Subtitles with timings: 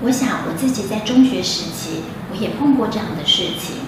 [0.00, 3.82] 我想我自己在中学时期，我也碰过这样的事情。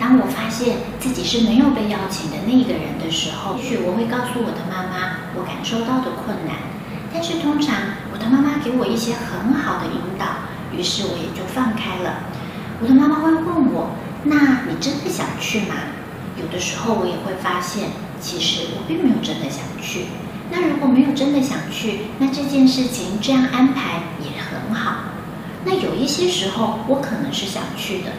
[0.00, 6.56] 当我发现自己是没有被邀请的那个人的时候，也许我会告诉我的妈妈我感受到的困难。
[7.12, 7.76] 但是通常
[8.12, 12.24] 我的妈妈给我一些很好的引导，于是我也就放开了。
[12.80, 13.92] 我的妈妈会问我
[14.24, 15.76] ：“那你真的想去吗？”
[16.40, 20.06] 有的时候我也会发现，其实我并没有真的想去。
[20.50, 25.11] 那如果没有真的想去，那这件事情这样安排也很好。
[25.64, 28.10] 那有一些时候我可能是想去的。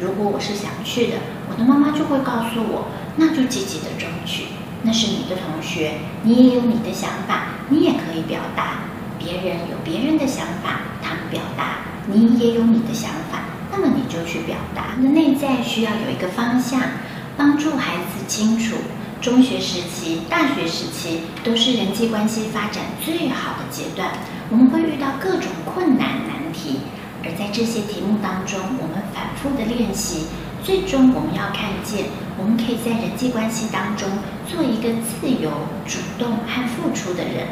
[0.00, 4.46] 如果我是想去的，我的妈妈就会告诉我，那就积极的争取。
[4.82, 8.78] 那是你的同学，你也有你的想法，你也可以表达。
[9.18, 14.96] 别人有别人的想法，他们表达，你也有你的想法，那么你就去表达。
[14.98, 16.80] 那内在需要有一个方向，
[17.36, 18.74] 帮助孩子清楚。
[19.20, 24.08] 中学时期、大学时期都是人际关系发展最好的阶段，
[24.50, 25.46] 我们会遇到各种。
[27.52, 30.24] 这些题目当中，我们反复的练习，
[30.64, 32.06] 最终我们要看见，
[32.38, 34.08] 我们可以在人际关系当中
[34.48, 35.50] 做一个自由、
[35.86, 37.46] 主动和付出的人。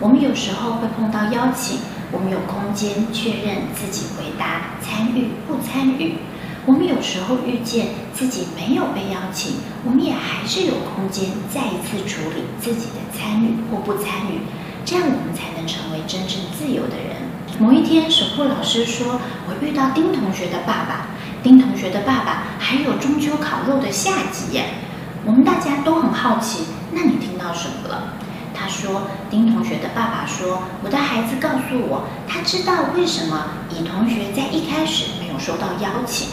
[0.00, 1.80] 我们有时候会碰到邀请，
[2.12, 6.18] 我们有空间确认自己回答参与不参与。
[6.66, 14.44] 我们有时候遇见自己没有被邀请，我们也还是有空间再一次处理自己的参与或不参与，
[14.84, 17.24] 这样我们才能成为真正自由的人。
[17.60, 19.20] 某一天，守护老师说
[19.50, 21.06] ：“我遇到丁同学的爸爸，
[21.42, 24.60] 丁同学的爸爸还有中秋烤肉的下集。”
[25.26, 28.14] 我们大家都很好奇，那你听到什么了？
[28.54, 36.28] 他说：“丁同学的爸爸说，我的孩子告诉我，他知道为什么乙同学在一开始没有收到邀请。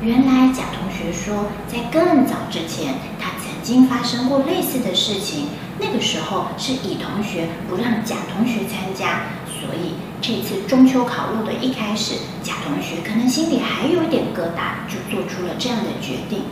[0.00, 3.30] 原来甲同学说，在更早之前，他
[3.68, 5.48] 已经发生过类似的事情。
[5.78, 16.44] 那个时候是乙同学不让甲同学参加，所以。”这次中秋烤肉的一开始，甲同学可能心里还有一点疙瘩，就做出了这样的决定。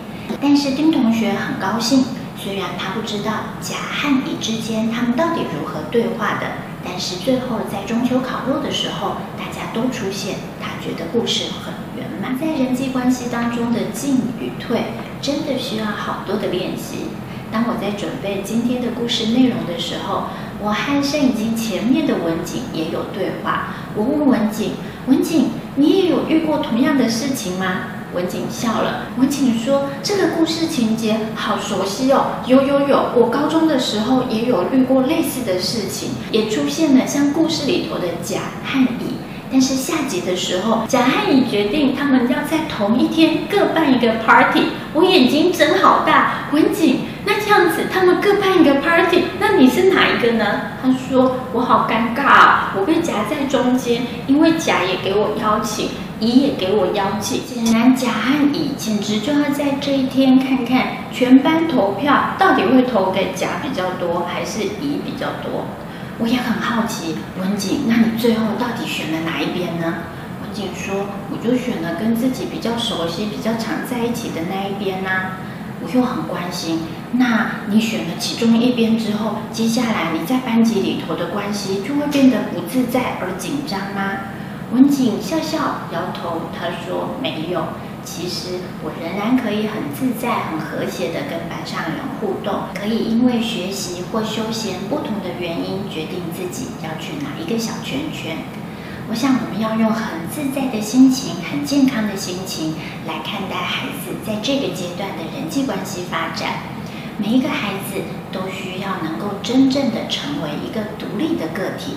[0.43, 2.05] 但是丁同学很高兴，
[2.39, 3.33] 虽然他不知道
[3.63, 6.47] 甲和乙之间他们到底如何对话的，
[6.85, 12.39] 但是最后在中秋烤肉的时候，大家都出现，他觉得故事很圆满。
[12.39, 14.93] 在人际关系当中的进与退，
[15.27, 17.09] 真的需要好多的练习。
[17.51, 20.27] 当我在准备今天的故事内容的时候，
[20.63, 23.75] 我和摄影机前面的文景也有对话。
[23.97, 24.75] 我问文景
[25.09, 29.09] ：“文景，你也有遇过同样的事情吗？”文景笑了。
[29.19, 39.16] 文景说：“这个故事情节好熟悉哦，有有有，我高中的时候也有遇过类似的事情，也出现了像故事里头的甲和乙。
[39.51, 44.65] 但是下集的时候，甲和乙决定他们要在同一天各办一个 party。
[44.93, 50.45] 我眼睛睁好大，文景。”那这样子，他们各办一个 party，那你是哪一个呢？
[50.81, 55.89] 他说：“我好尴尬啊，我被夹在中间，因为甲也给我邀请，
[56.21, 57.41] 乙也给我邀请。
[57.45, 65.67] 显然，甲和乙简直就要在这一天看看全班投票到底会投给甲比较多，还是乙比较多。
[66.19, 69.95] 我也很好奇，文景，那你最后到底选了哪一边呢？”
[70.43, 75.33] 文景说：“我就选了跟自己比较熟悉、比较常在一起的那一边呐、”
[75.85, 76.81] 我又很关心。
[77.13, 84.33] 那你选了其中一边之后，接下来你在班级里头的关系就会变得不自在而紧张吗？
[84.73, 87.63] 文景笑笑摇头，他说没有。
[88.07, 98.39] 其实我仍然可以很自在、很和谐地跟班上人互动，可以因为学习或休闲不同的原因，决定自己要去哪一个小圈圈。
[99.11, 102.75] 我想我们要用很自在的心情、很健康的心情
[103.07, 106.63] 来看待孩子在这个阶段的人际关系发展。
[107.19, 111.95] 每一个孩子都需要能够真正的成为一个独立的个体，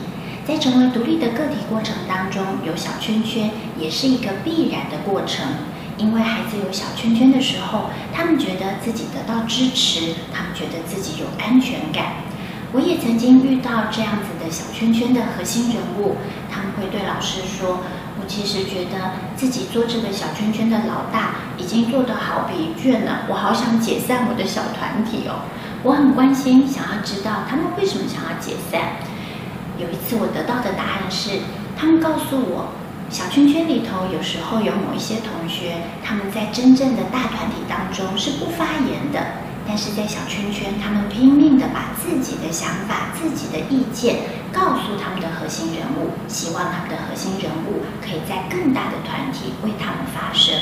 [0.48, 5.46] 在成为独立的个体过程当中，有小圈圈也是一个必然的过程。
[6.00, 12.24] 因为孩子有小圈圈的时候，他们觉得自己得到支持，他们觉得自己有安全感。
[12.72, 16.16] 我也曾经遇到这样子的小圈圈的核心人物，
[16.50, 17.82] 他们会对老师说。
[18.22, 25.48] 我其实觉得自己做这个小圈圈的老大已经做得好疲倦了，我好想解散我的小团体哦。
[25.84, 28.98] 我很关心，想要知道他们为什么想要解散。
[29.78, 31.40] 有一次我得到的答案是，
[31.78, 32.74] 他们告诉我，
[33.10, 39.20] 小圈圈里头有时候有某一些同学，他们在真正的大团体当中是不发言的。
[39.68, 44.18] 但是在小圈圈，他们拼命地把自己的想法、自己的意见
[44.52, 50.54] 告诉他们的核心人物，希望他们的核心人物可以在更大的团体为他们发声。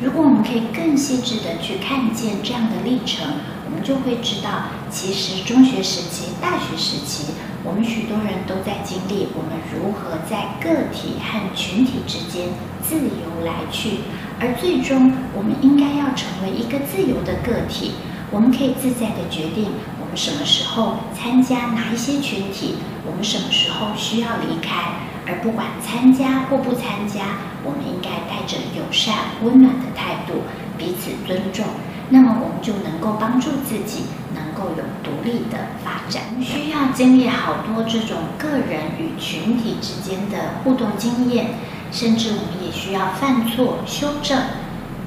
[0.00, 3.26] 如果我们可以更细致地去看见这样的历程，
[3.66, 7.32] 我们就会知道，其实中学时期、大学时期，
[7.66, 12.46] 我们许多人都在经历我们如何在个体和群体之间
[12.80, 13.98] 自由来去，
[14.38, 17.94] 而最终我们应该要成为一个自由的个体。
[18.30, 19.66] 我们可以自在地决定
[20.00, 25.02] 我们什么时候参加哪一些群体，我们什么时候需要离开。
[25.26, 30.46] 而不管参加或不参加，我们应该带着友善、温暖的态度，
[30.78, 31.66] 彼此尊重。
[32.10, 34.04] 那么我们就能够帮助自己，
[34.34, 36.22] 能够有独立的发展。
[36.40, 41.54] 需要经历好多这种个人与群体之间的互动经验，
[41.90, 44.38] 甚至我们也需要犯错、修正，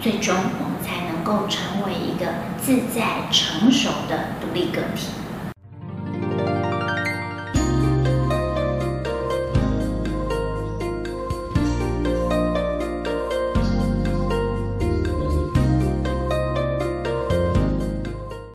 [0.02, 2.26] 最终我们才能够成为一个
[2.62, 5.08] 自在、成熟的独立个体。